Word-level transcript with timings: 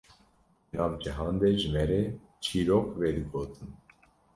di 0.69 0.75
nav 0.77 0.93
cihan 1.01 1.35
de 1.41 1.47
ji 1.59 1.67
me 1.73 1.83
re 1.89 2.01
çîrok 2.43 2.85
vedigotin 2.99 3.69